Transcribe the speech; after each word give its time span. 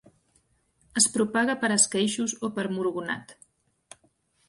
Es 1.01 1.07
propaga 1.17 1.57
per 1.65 1.71
esqueixos 1.77 2.37
o 2.49 2.53
per 2.59 2.69
murgonat. 2.75 3.39